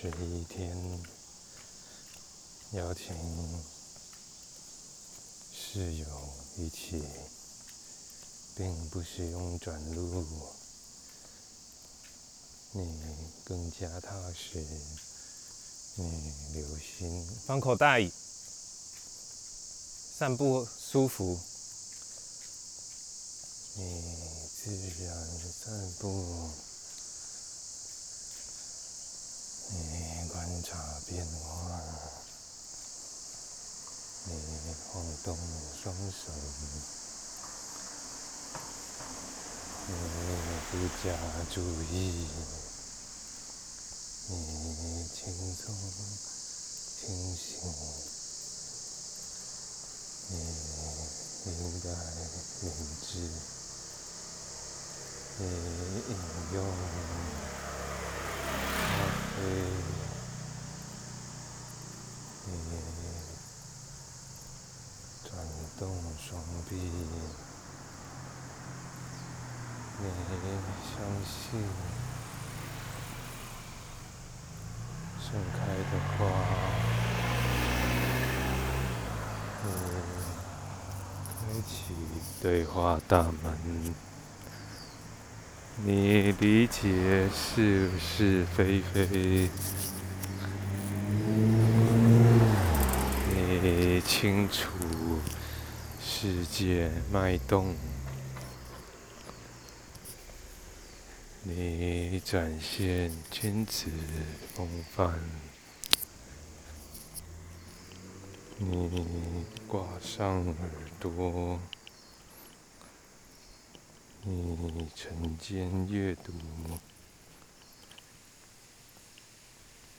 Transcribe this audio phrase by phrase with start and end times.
[0.00, 0.74] 是一天，
[2.72, 3.14] 邀请
[5.52, 6.06] 室友
[6.56, 7.04] 一起，
[8.56, 10.24] 并不是用转录，
[12.72, 12.80] 你
[13.44, 14.64] 更加踏实，
[15.96, 18.10] 你留心放口袋，
[20.18, 21.38] 散步舒服，
[23.76, 24.02] 你
[24.64, 25.14] 自然
[25.52, 26.69] 散步。
[29.72, 31.80] 你观察变化，
[34.26, 34.32] 你
[34.88, 35.38] 晃动
[35.80, 36.32] 双手，
[39.86, 39.92] 你
[40.70, 40.72] 不
[41.04, 41.04] 加
[41.54, 41.60] 注
[41.92, 41.94] 意，
[44.28, 44.32] 你
[45.08, 45.18] 轻
[45.54, 45.62] 松
[46.98, 47.02] 清
[47.36, 47.48] 醒，
[50.30, 51.86] 你应该
[52.60, 52.66] 明
[53.00, 53.08] 智，
[55.38, 55.40] 你
[56.08, 56.12] 引
[56.54, 56.58] 用。
[62.46, 62.52] 你
[65.24, 65.30] 转
[65.78, 65.80] 动
[66.18, 66.28] 双
[66.68, 66.76] 臂，
[69.98, 70.04] 你
[70.84, 70.92] 相
[71.24, 71.32] 信
[75.20, 76.18] 盛开的花，
[79.64, 79.66] 你
[81.34, 81.72] 开启
[82.42, 84.09] 对话大门。
[85.76, 89.48] 你理解是是非非，
[93.58, 94.68] 你清楚
[95.98, 97.74] 世界脉动，
[101.44, 103.86] 你展现君子
[104.54, 105.18] 风范，
[108.58, 110.54] 你挂上耳
[111.00, 111.58] 朵。
[114.22, 116.30] 你晨间阅读，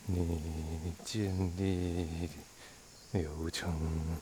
[0.06, 2.30] 你建立
[3.14, 4.20] 流程，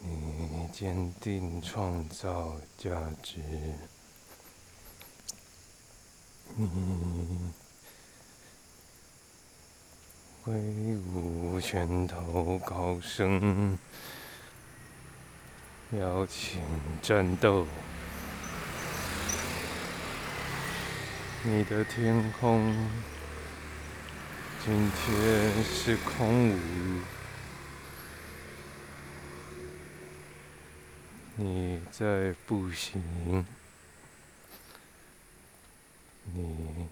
[0.00, 2.90] 你坚定创造价
[3.22, 3.38] 值，
[6.56, 7.52] 你
[10.42, 10.58] 挥
[11.14, 13.78] 舞拳头高声。
[15.92, 16.62] 邀请
[17.02, 17.66] 战斗，
[21.42, 22.76] 你的天空
[24.62, 27.02] 今天是空无，
[31.36, 33.46] 你在步行，
[36.34, 36.88] 你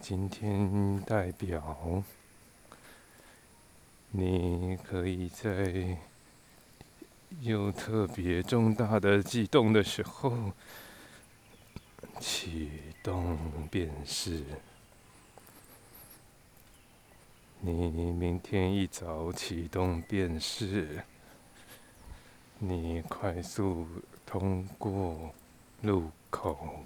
[0.00, 2.02] 今天代表，
[4.10, 5.96] 你可以在。
[7.40, 10.52] 有特别重大的悸动的时候，
[12.20, 12.70] 起
[13.04, 13.38] 动
[13.70, 14.42] 便是。
[17.60, 21.04] 你明天一早启动便是。
[22.58, 23.86] 你快速
[24.24, 25.34] 通过
[25.82, 26.82] 路口。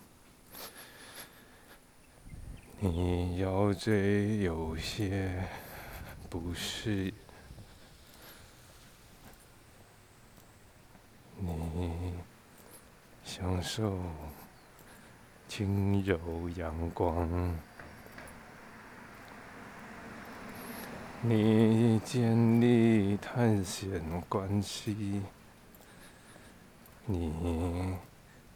[2.80, 5.44] 你腰椎有些
[6.28, 7.14] 不适。
[11.36, 12.12] 你
[13.24, 13.96] 享受
[15.48, 17.56] 轻柔阳光，
[21.22, 25.22] 你建立探险关系，
[27.06, 27.96] 你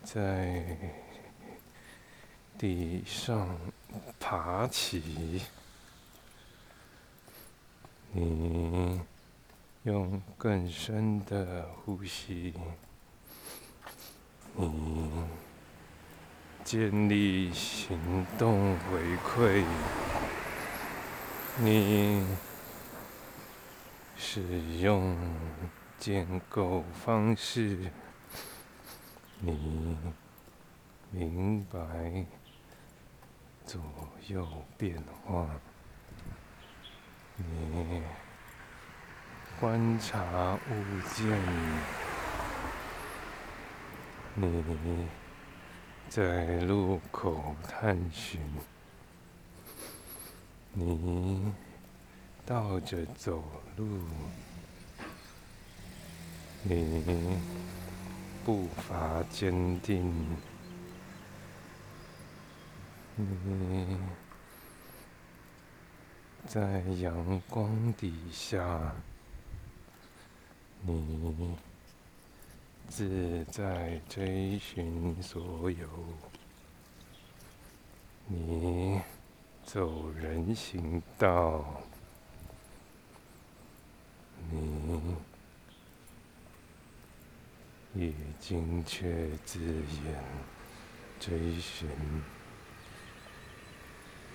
[0.04, 0.76] 在
[2.58, 3.48] 地上
[4.20, 5.42] 爬起，
[8.12, 9.00] 你。
[9.84, 12.54] 用更深的呼吸，
[14.54, 15.10] 你
[16.72, 19.62] 建立行动回馈，
[21.58, 22.24] 你
[24.16, 24.40] 使
[24.80, 25.14] 用
[25.98, 27.90] 建构方式，
[29.40, 29.98] 你
[31.10, 32.24] 明白
[33.66, 33.78] 左
[34.28, 34.48] 右
[34.78, 34.96] 变
[35.26, 35.46] 化，
[37.36, 38.00] 你。
[39.60, 40.72] 观察物
[41.14, 41.38] 件，
[44.36, 44.64] 你
[46.14, 48.38] 在路口探寻，
[50.74, 51.50] 你
[52.44, 53.42] 倒着走
[53.78, 53.86] 路，
[56.64, 57.40] 你
[58.44, 60.36] 步伐坚定，
[63.16, 63.98] 你
[66.46, 68.94] 在阳光底下。
[70.82, 71.56] 你
[72.94, 75.88] 自在追寻所有，
[78.26, 79.00] 你
[79.64, 81.64] 走人行道，
[84.50, 85.16] 你
[87.94, 90.22] 已经却自言
[91.18, 91.88] 追寻，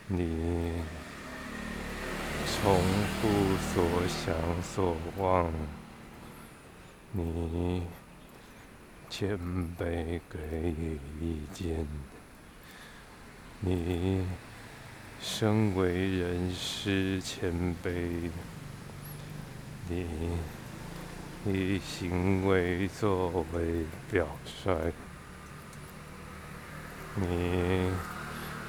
[0.08, 0.82] 你
[2.48, 2.82] 重
[3.22, 3.30] 复
[3.72, 4.34] 所想
[4.64, 5.54] 所望，
[7.12, 7.84] 你
[9.10, 9.38] 谦
[9.78, 11.88] 卑给予意见，
[13.62, 14.26] 你。
[15.20, 17.52] 身为人师谦
[17.84, 18.30] 卑，
[19.90, 20.38] 你
[21.46, 24.94] 以行为作为表率，
[27.16, 27.92] 你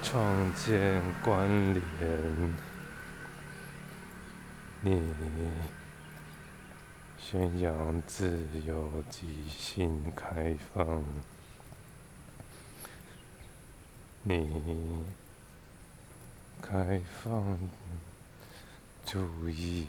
[0.02, 1.82] 创建关联，
[4.80, 5.12] 你
[7.30, 11.04] 宣扬自由、即兴、开放，
[14.22, 15.04] 你。
[16.62, 17.58] 开放，
[19.04, 19.86] 注意，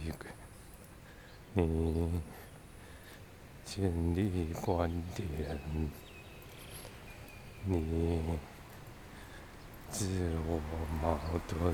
[1.53, 2.21] 你
[3.63, 5.57] 建立观点，
[7.63, 8.37] 你
[9.89, 10.05] 自
[10.45, 10.59] 我
[11.01, 11.73] 矛盾，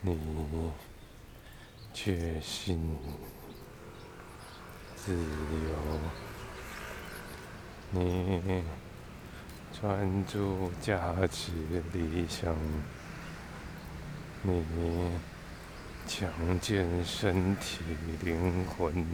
[0.00, 0.18] 你
[1.92, 2.96] 确信
[4.96, 5.18] 自由，
[7.90, 8.62] 你。
[9.80, 11.52] 专注价值
[11.94, 12.54] 理想，
[14.42, 14.62] 你
[16.06, 16.28] 强
[16.60, 17.78] 健身体
[18.22, 19.06] 灵魂，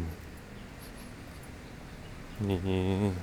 [2.39, 3.15] 你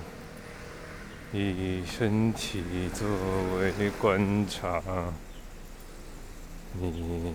[1.32, 3.06] 以身体作
[3.58, 4.80] 为观察，
[6.72, 7.34] 你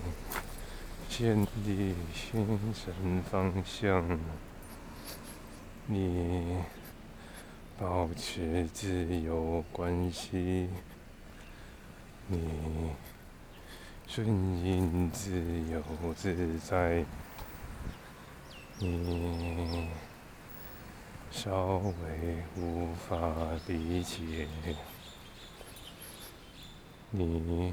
[1.10, 4.18] 建立心神方向，
[5.86, 6.56] 你。
[7.82, 10.68] 保持自由关系，
[12.26, 12.38] 你
[14.06, 14.26] 顺
[14.62, 15.40] 应自
[15.72, 15.82] 由
[16.14, 17.06] 自在，
[18.80, 19.88] 你
[21.30, 21.94] 稍微
[22.58, 23.16] 无法
[23.66, 24.46] 理解，
[27.12, 27.72] 你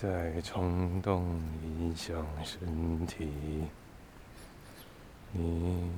[0.00, 3.28] 在冲动影响身体，
[5.32, 5.90] 你。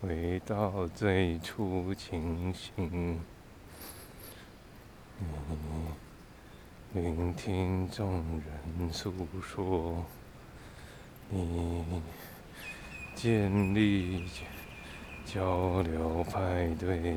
[0.00, 3.20] 回到最初情形，
[6.92, 10.04] 你聆听众人诉说，
[11.30, 12.02] 你
[13.14, 14.28] 建立
[15.24, 17.16] 交流派对，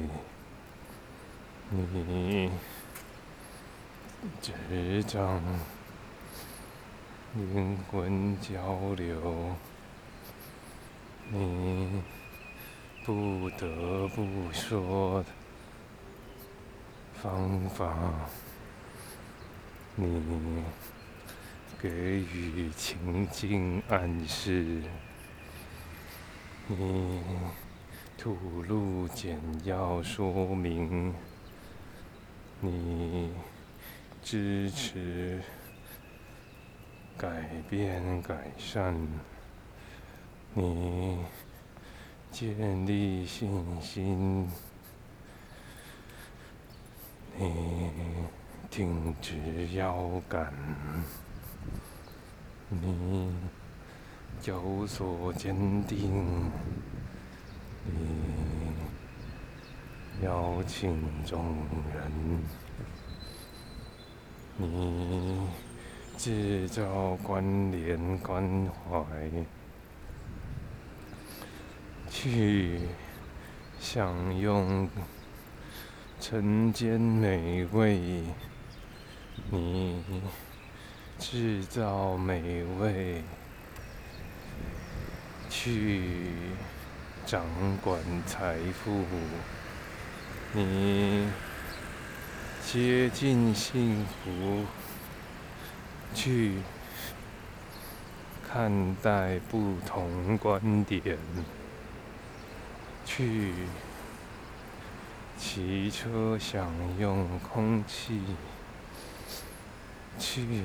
[1.71, 2.51] 你
[4.39, 5.41] 执掌
[7.35, 9.55] 灵魂交流，
[11.31, 12.01] 你。
[13.05, 15.29] 不得不说的
[17.13, 18.27] 方法，
[19.93, 20.63] 你
[21.79, 24.81] 给予情境暗示，
[26.65, 27.21] 你
[28.17, 31.13] 吐露简要说明，
[32.59, 33.29] 你
[34.23, 35.43] 支持
[37.17, 38.95] 改变改善，
[40.53, 41.17] 你。
[42.31, 44.49] 建立信心，
[47.37, 47.91] 你
[48.69, 50.53] 挺直腰杆，
[52.67, 53.33] 你
[54.43, 55.55] 有所坚
[55.87, 56.51] 定，
[57.85, 58.75] 你
[60.21, 61.55] 邀请众
[61.93, 62.11] 人，
[64.57, 65.39] 你
[66.17, 69.03] 制造关联关怀。
[72.09, 72.79] 去
[73.79, 74.89] 享用
[76.19, 78.23] 晨间美味，
[79.51, 80.01] 你
[81.19, 83.21] 制造美味，
[85.49, 86.31] 去
[87.25, 87.43] 掌
[87.83, 89.03] 管财富，
[90.53, 91.27] 你
[92.65, 94.63] 接近幸福，
[96.15, 96.53] 去
[98.49, 101.17] 看待不同观点。
[103.05, 103.53] 去
[105.37, 108.19] 骑车享用空气，
[110.17, 110.63] 去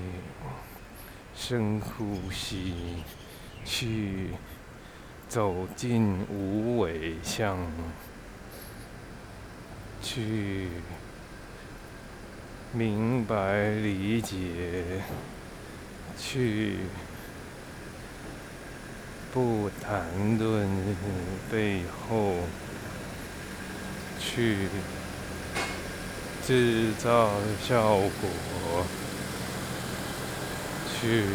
[1.35, 3.03] 深呼吸，
[3.65, 4.31] 去
[5.29, 7.59] 走进无尾巷，
[10.01, 10.69] 去
[12.73, 14.37] 明白理解，
[16.19, 16.77] 去。
[19.33, 20.69] 不谈论
[21.53, 22.35] 背后，
[24.19, 24.57] 去
[26.45, 27.31] 制造
[27.63, 28.85] 效果，
[30.93, 31.27] 去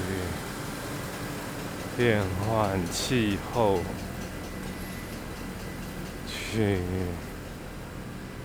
[1.96, 3.80] 变换气候，
[6.28, 6.80] 去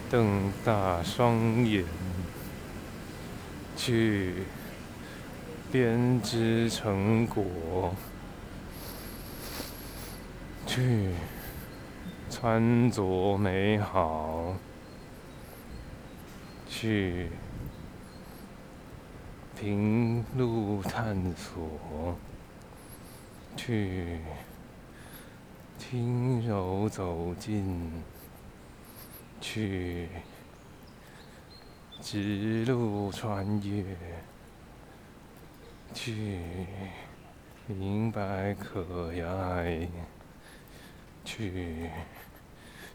[0.08, 1.84] 瞪大双眼，
[3.76, 4.44] 去
[5.70, 7.94] 编织成果，
[10.66, 11.10] 去
[12.28, 14.54] 穿着美好，
[16.68, 17.30] 去。
[19.60, 22.16] 平路探索，
[23.54, 24.20] 去
[25.76, 27.92] 轻柔走近，
[29.38, 30.08] 去
[32.00, 33.84] 直路穿越，
[35.94, 36.38] 去
[37.66, 39.88] 明白可爱，
[41.24, 41.90] 去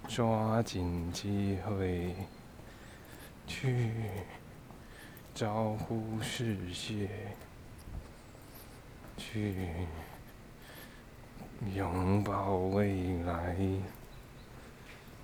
[0.07, 2.15] 抓紧机会，
[3.47, 3.91] 去。
[5.35, 7.09] 招呼世界，
[9.17, 9.53] 去
[11.73, 13.57] 拥抱未来，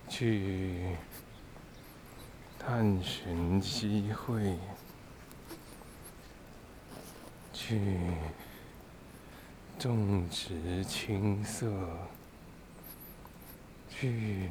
[0.09, 0.97] 去
[2.59, 4.57] 探寻机会，
[7.63, 7.79] 去
[9.77, 11.71] 种植青色，
[13.87, 14.49] 去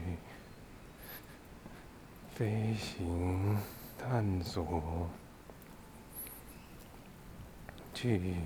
[2.32, 3.58] 飞行
[3.98, 5.10] 探索。
[7.92, 8.36] 去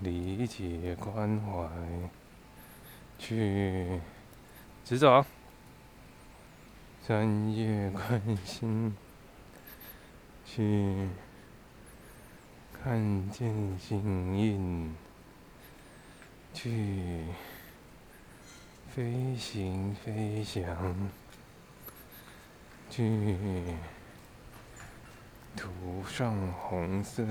[0.00, 1.68] 理解关怀，
[3.18, 4.00] 去
[4.84, 5.24] 直走，
[7.04, 8.94] 专业关心，
[10.44, 11.08] 去
[12.82, 14.94] 看见幸运，
[16.54, 17.24] 去
[18.88, 21.10] 飞行飞翔，
[22.90, 23.36] 去。
[25.56, 25.68] 涂
[26.08, 27.24] 上红色，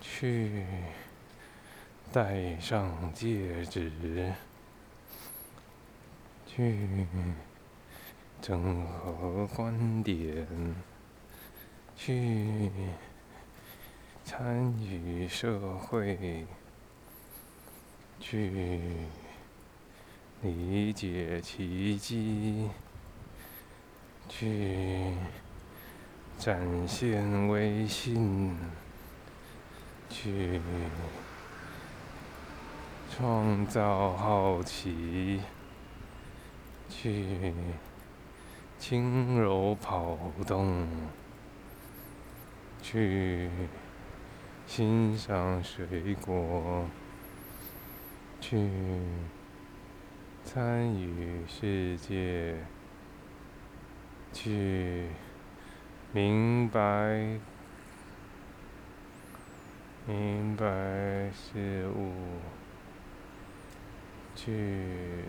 [0.00, 0.64] 去
[2.12, 4.32] 戴上戒指，
[6.46, 6.88] 去
[8.40, 10.46] 整合观点，
[11.96, 12.70] 去
[14.24, 16.46] 参与社会，
[18.18, 19.06] 去
[20.42, 22.68] 理解奇迹，
[24.28, 25.12] 去。
[26.38, 28.56] 展现微信，
[30.10, 30.60] 去
[33.08, 35.40] 创造好奇，
[36.88, 37.54] 去
[38.76, 40.88] 轻柔跑动，
[42.82, 43.48] 去
[44.66, 46.86] 欣赏水果，
[48.40, 48.68] 去
[50.44, 52.56] 参与世界，
[54.32, 55.06] 去。
[56.14, 57.38] 明白，
[60.06, 60.66] 明白
[61.32, 62.12] 事物，
[64.36, 65.24] 去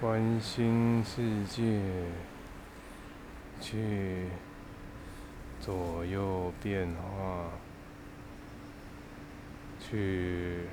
[0.00, 1.80] 关心世界，
[3.60, 4.28] 去
[5.64, 7.50] 左右变化，
[9.80, 10.64] 去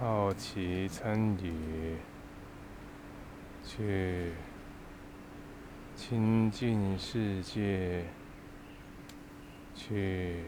[0.00, 1.96] 好奇参与，
[3.62, 4.32] 去。
[5.94, 8.04] 亲近世界，
[9.74, 10.44] 去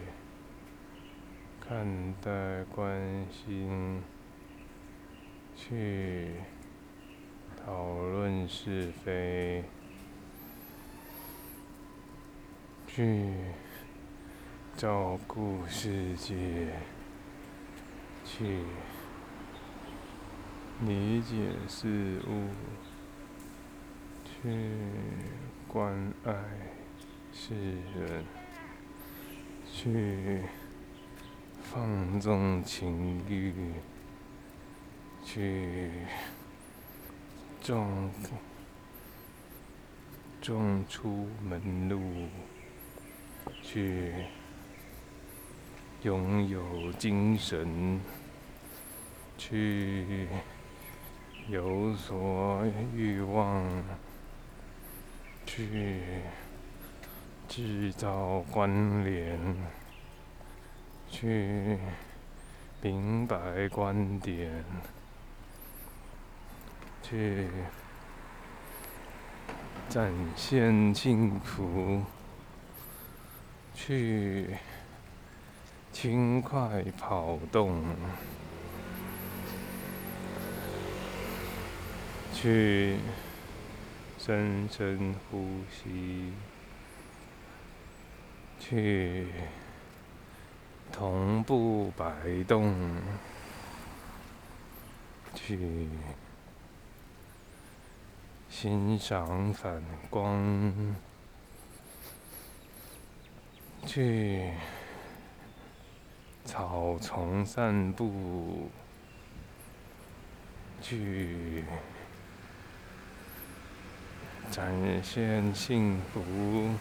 [1.60, 4.00] 看待、关心，
[5.56, 6.28] 去
[7.66, 9.64] 讨论是非，
[12.94, 13.32] 去
[14.76, 16.34] 照顾世界，
[18.24, 18.64] 去
[20.80, 21.36] 理解
[21.68, 22.48] 事物。
[24.42, 24.48] 去
[25.68, 26.32] 关爱
[27.30, 27.54] 世
[27.94, 28.24] 人，
[29.70, 30.40] 去
[31.62, 33.52] 放纵情欲，
[35.22, 35.90] 去
[37.60, 38.10] 种
[40.40, 42.00] 种出门路，
[43.62, 44.12] 去
[46.02, 48.00] 拥有精神，
[49.38, 50.28] 去
[51.48, 52.64] 有所
[52.94, 53.68] 欲望。
[55.46, 56.00] 去
[57.48, 59.36] 制造关联，
[61.08, 61.76] 去
[62.80, 64.64] 明白观点，
[67.02, 67.48] 去
[69.88, 72.04] 展现幸福，
[73.86, 74.56] 去
[75.90, 77.82] 轻快跑动，
[82.34, 82.98] 去。
[84.22, 86.30] 深深呼吸，
[88.58, 89.26] 去
[90.92, 92.74] 同步摆动，
[95.34, 95.88] 去
[98.50, 100.94] 欣赏反光，
[103.86, 104.50] 去
[106.44, 108.70] 草丛散步，
[110.80, 111.64] 去。
[114.50, 116.74] 展现幸福，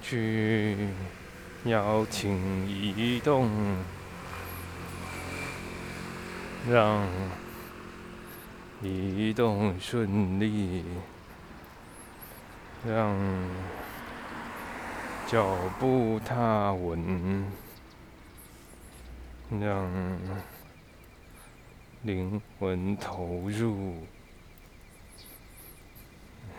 [0.00, 0.88] 去
[1.64, 3.46] 邀请移动，
[6.66, 7.06] 让
[8.82, 10.82] 移动顺利，
[12.86, 13.14] 让
[15.26, 17.44] 脚步踏稳，
[19.50, 19.90] 让
[22.02, 23.94] 灵魂投入。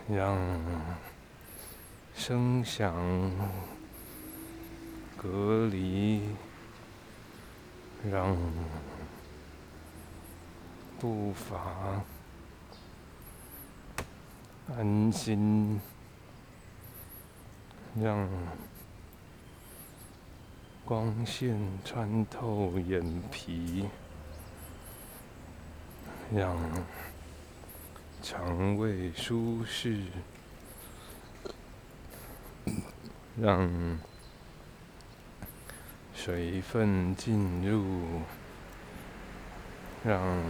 [0.08, 0.38] 让
[2.16, 2.94] 声响
[5.18, 6.22] 隔离，
[8.08, 8.38] 让
[11.00, 12.04] 步伐
[14.78, 15.82] 安心，
[18.02, 18.28] 让
[20.84, 23.88] 光线穿透眼皮，
[26.34, 26.58] 让。
[28.22, 30.02] 肠胃舒适，
[33.40, 34.00] 让
[36.16, 38.22] 水分进入，
[40.04, 40.42] 让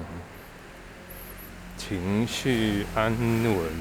[1.76, 3.74] 情绪安稳，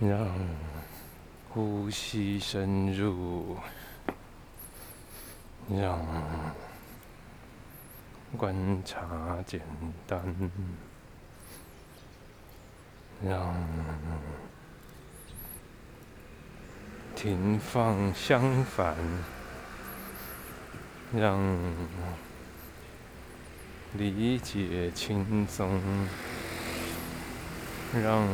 [0.00, 0.28] 让
[1.48, 3.56] 呼吸深入，
[5.70, 6.00] 让。
[8.36, 9.62] 观察简
[10.06, 10.20] 单，
[13.24, 13.54] 让
[17.14, 18.94] 停放相反，
[21.14, 21.40] 让
[23.94, 25.80] 理解轻松，
[27.94, 28.28] 让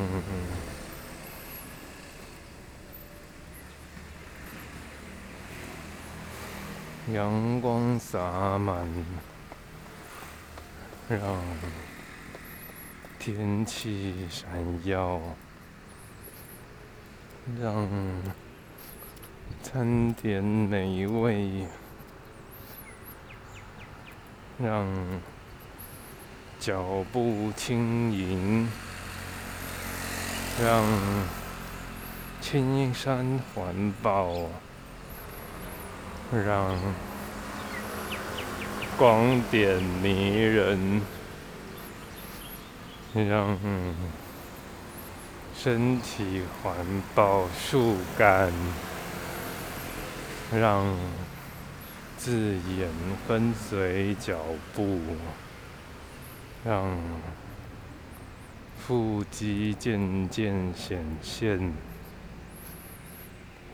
[7.11, 8.87] 阳光洒满。
[11.09, 11.21] 让
[13.19, 14.49] 天气闪
[14.87, 15.21] 耀，
[17.61, 17.89] 让
[19.63, 21.67] 餐点美味，
[24.59, 24.87] 让
[26.59, 28.67] 脚步轻盈，
[30.63, 30.83] 让
[32.41, 34.49] 青山环抱，
[36.33, 36.77] 让。
[38.99, 41.01] 光点迷人，
[43.15, 43.59] 让
[45.57, 46.77] 身体环
[47.15, 48.53] 抱树干，
[50.53, 50.85] 让
[52.17, 52.89] 字眼
[53.27, 54.39] 跟随脚
[54.75, 55.01] 步，
[56.65, 56.97] 让
[58.79, 61.73] 腹肌渐渐显现，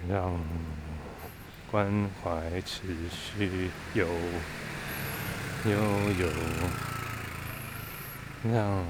[0.08, 0.40] 让
[1.70, 4.06] 关怀持续有。
[5.64, 6.28] 悠悠，
[8.44, 8.86] 让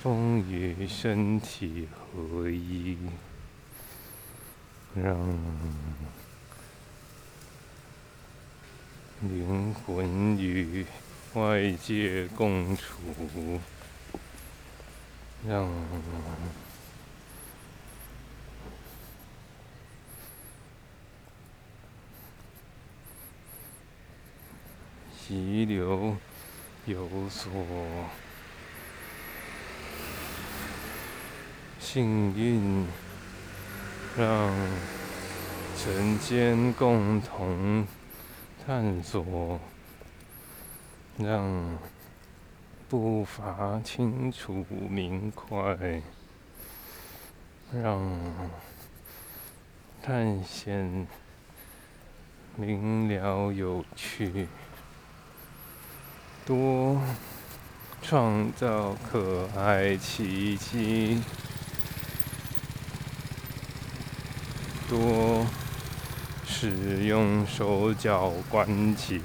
[0.00, 2.96] 风雨身体合一，
[4.94, 5.18] 让
[9.22, 10.86] 灵魂与
[11.34, 13.60] 外界共处，
[15.46, 15.68] 让。
[25.30, 26.16] 急流
[26.86, 27.52] 有所
[31.78, 32.84] 幸运，
[34.18, 34.52] 让
[35.78, 37.86] 晨间共同
[38.66, 39.60] 探索，
[41.16, 41.78] 让
[42.88, 46.02] 步伐清楚明快，
[47.72, 48.20] 让
[50.02, 51.06] 探险
[52.56, 54.48] 明了有趣。
[56.50, 57.00] 多
[58.02, 61.22] 创造可爱奇迹，
[64.88, 65.46] 多
[66.44, 69.20] 使用手脚关节，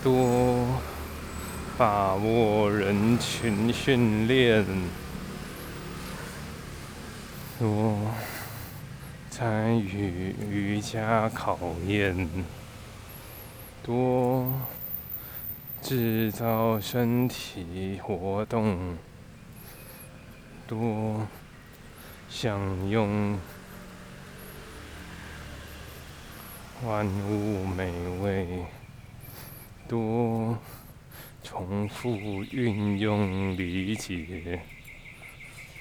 [0.00, 0.64] 多
[1.76, 4.64] 把握人群训练，
[7.58, 7.98] 多
[9.28, 12.30] 参与瑜伽考验，
[13.82, 14.52] 多。
[15.88, 18.98] 制造身体活动，
[20.66, 21.24] 多
[22.28, 23.38] 享用
[26.84, 28.64] 万物美味，
[29.86, 30.58] 多
[31.44, 32.16] 重复
[32.50, 34.60] 运用理解，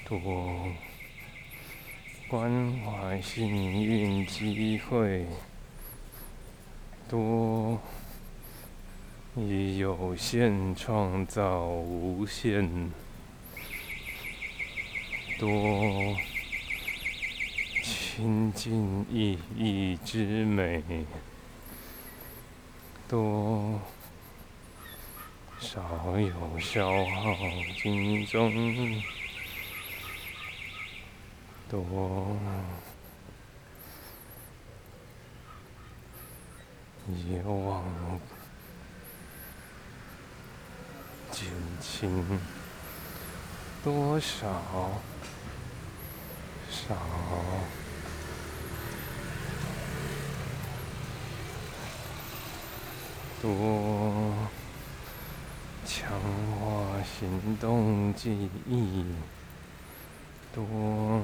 [0.08, 0.72] 多
[2.28, 3.50] 关怀幸
[3.82, 5.26] 运机会，
[7.10, 7.82] 多
[9.38, 12.92] 以有限创造无限，
[15.38, 16.16] 多。
[17.84, 20.82] 亲近意义之美，
[23.10, 23.82] 多
[25.60, 27.36] 少有消耗
[27.84, 29.04] 精中，
[31.70, 32.38] 多
[37.28, 37.84] 也往
[41.80, 42.24] 轻
[43.84, 44.48] 多少
[46.70, 46.96] 少。
[53.42, 54.34] 多
[55.86, 56.10] 强
[56.60, 59.06] 化行动记忆，
[60.52, 61.22] 多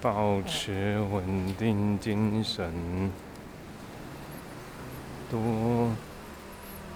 [0.00, 3.10] 保持稳定精神，
[5.28, 5.90] 多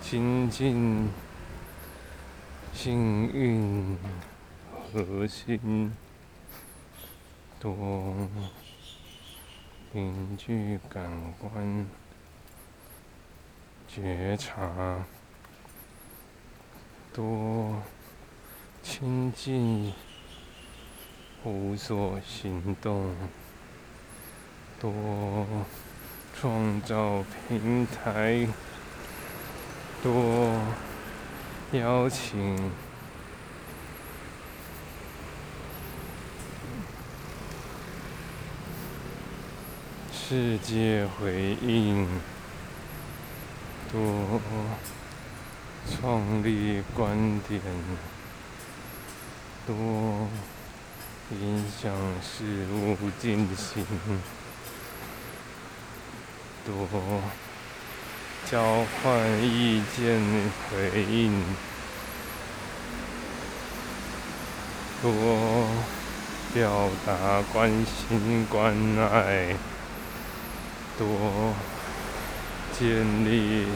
[0.01, 1.11] 亲近
[2.74, 3.96] 幸运
[4.92, 5.94] 核心，
[7.60, 8.28] 多
[9.92, 11.08] 凝聚感
[11.38, 11.87] 官。
[13.87, 15.06] 觉察，
[17.12, 17.80] 多
[18.82, 19.92] 亲近，
[21.44, 23.14] 无所行动，
[24.80, 25.46] 多
[26.34, 28.48] 创造平台，
[30.02, 30.60] 多
[31.74, 32.70] 邀请
[40.12, 42.06] 世界回应。
[43.90, 44.40] 多
[45.88, 47.60] 创立观点，
[49.66, 49.74] 多
[51.30, 53.87] 影响事物进行，
[56.66, 57.22] 多
[58.50, 60.20] 交换意见
[60.70, 61.42] 回应，
[65.02, 65.66] 多
[66.52, 69.57] 表达关心关爱，
[70.98, 71.54] 多。
[72.76, 72.88] 建
[73.24, 73.68] 立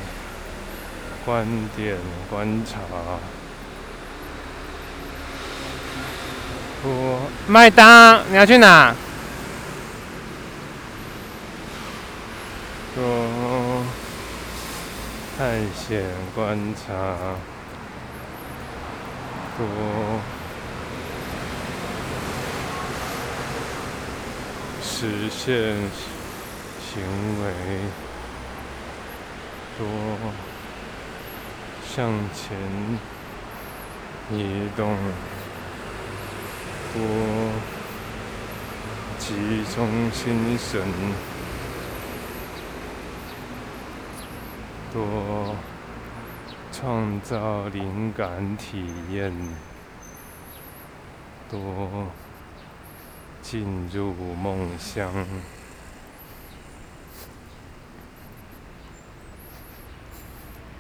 [1.24, 1.96] 观点
[2.28, 2.80] 观察。
[6.82, 8.92] 多麦当，你要去哪？
[12.96, 13.84] 多
[15.38, 16.02] 探险
[16.34, 16.82] 观察。
[19.56, 19.64] 多。
[24.82, 25.76] 实现
[26.82, 27.00] 行
[27.40, 27.52] 为。
[29.78, 29.86] 多。
[31.88, 32.58] 向前
[34.32, 34.96] 移动，
[36.92, 37.00] 多。
[39.20, 39.34] 集
[39.72, 40.82] 中心神，
[44.92, 45.54] 多
[46.72, 49.32] 创造灵感体验，
[51.50, 52.06] 多
[53.42, 55.12] 进入梦乡。